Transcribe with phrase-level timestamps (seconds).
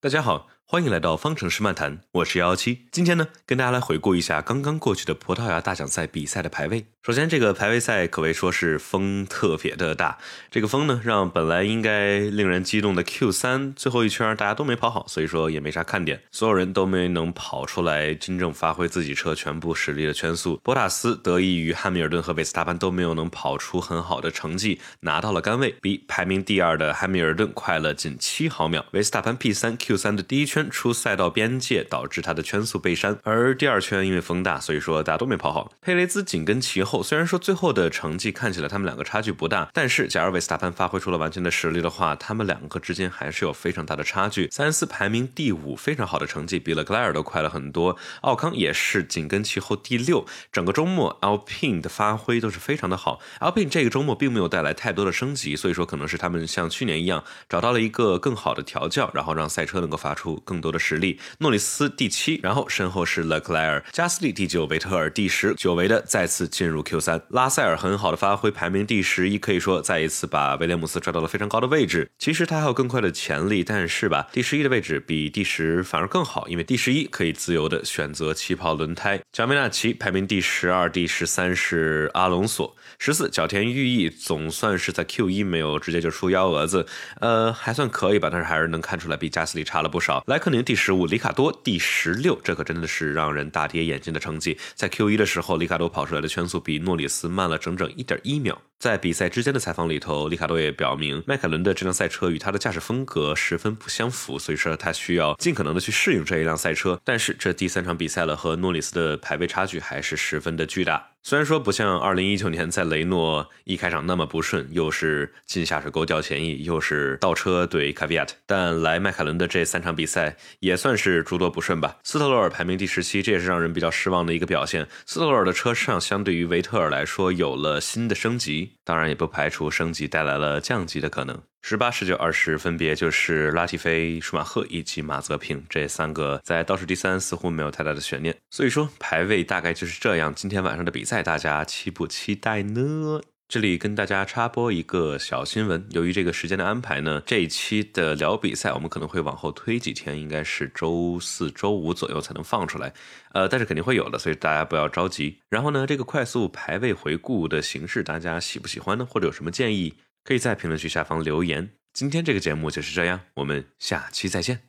[0.00, 0.57] 大家好。
[0.70, 2.82] 欢迎来到方程式漫谈，我是幺幺七。
[2.92, 6.84] 今天呢，跟大家来回顾一下刚刚过去的葡萄牙大奖赛比赛的排位。
[7.02, 10.18] 首先，这个排位赛可谓说是风特别的大。
[10.50, 20.60] 这个风呢，让本来应该令人激动的 Q 三最后一圈大家都没跑好，所以说也没啥看点，所有人都没能跑出来真正发挥自己车全部实力的圈速。
[20.62, 28.84] 博塔斯得益于汉密尔顿和维斯塔潘都没有能跑出很好的成绩，拿到了杆位，比排名第二的汉密尔顿快了仅七毫秒。
[28.92, 30.57] 维斯塔潘 P 三 Q 三的第一圈。
[30.58, 33.16] 圈出赛道边界，导致他的圈速被删。
[33.22, 35.70] 而第二圈因为风大，所以说大家都没跑好。
[35.80, 44.48] 佩雷兹紧跟其后，虽然说最后的成绩看起来他们两个差距不大，但是假如维斯塔潘发挥出了完全的实力的话，他们两个之间还是有非常大的差距。
[44.50, 47.96] 塞恩斯排名第五，非常好的成绩，比勒克莱尔都快了很多。
[48.22, 50.26] 奥康也是紧跟其后第六。
[50.50, 53.20] 整个周末，Alpine 的发挥都是非常的好。
[53.38, 60.42] Alpine 这个周末并没有带来太多的升级，所以说可能是他们像去年一样找到了一个更好的调教，然后让赛车能够发出。
[60.48, 67.20] 更多的实力，诺里斯第七，然后身后是勒克莱尔、加斯利第九，维特尔第十，久违的再次进入 Q 三。
[67.28, 72.10] 拉塞尔很好的发挥，排名第十一，可以说再一次把威廉姆斯拽到了非常高的位置。
[72.18, 79.20] 其实他还有更快的潜力，但是吧，第十一的位置比第十反而更好，因为第十一可以自由的选择气泡轮胎。
[79.34, 86.86] 乔梅纳奇排名第十二，第十三是阿隆索，十四角田裕毅总算是在 Q 一没有直接就出幺蛾子，
[87.20, 90.24] 呃，还算可以吧，但是还是能看出来比加斯利差了不少。
[90.26, 90.37] 来。
[90.38, 94.56] 莱克宁第十五，里卡多第十六，这可真的是让人大跌眼镜的成绩。
[94.76, 98.56] 在 Q 一的时候，里卡多跑出来的圈速比诺里斯慢了整整一点一秒。
[98.78, 107.00] 在比赛之间的采访里头，里卡多也表明，迈凯伦的这辆赛车与他的驾驶风格十分不相符，所以说他需要尽可能的去适应这一辆赛车。
[107.02, 111.04] 但是这第三场比赛了，和诺里斯的排位差距还是十分的巨大。
[111.28, 121.98] 虽然说不像二零一九年在雷诺一开场那么不顺，又是进下水沟掉前翼，又是倒车怼卡维亚特，但来迈凯伦的这三场比赛也算是诸多不顺吧。
[122.02, 124.88] 斯特罗尔排名第十七，这也是让人比较失望的一个表现。
[125.04, 131.38] 斯特罗尔的车上相对于维特尔来说有了新的升级，当然也不排除升级带来了降级的可能。
[131.60, 140.34] 十八、十九、二十，分别就是拉提菲、舒马赫以及马泽平这三个，在倒数第三似乎没有太大的悬念，所以说排位大概就是这样。
[140.34, 143.20] 今天晚上的比赛，大家期不期待呢？
[143.48, 152.92] 这里跟大家插播一个小新闻，由于这个时间的安排呢，这一期的聊比赛我们可能会往后推几天，应该是周四周五左右才能放出来，
[153.32, 155.38] 呃，但是肯定会有的，所以大家不要着急。
[155.48, 159.06] 然后呢，这个快速排位回顾的形式，大家喜不喜欢呢？
[159.08, 159.94] 或者有什么建议？
[160.28, 161.70] 可以在评论区下方留言。
[161.94, 164.67] 今天这个节目就是这样，我们下期再见。